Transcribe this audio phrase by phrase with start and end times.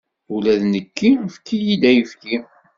[0.33, 2.35] Ula d nekki efk-iyi-d ayefki.